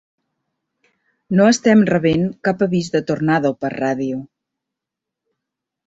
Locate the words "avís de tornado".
2.69-3.55